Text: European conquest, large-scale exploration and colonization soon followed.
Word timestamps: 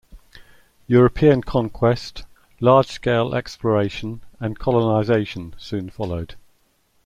European 0.87 1.43
conquest, 1.43 2.23
large-scale 2.59 3.35
exploration 3.35 4.21
and 4.39 4.57
colonization 4.57 5.53
soon 5.59 5.91
followed. 5.91 6.33